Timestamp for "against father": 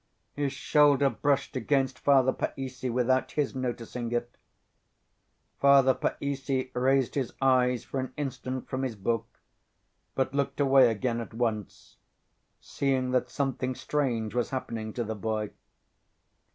1.55-2.33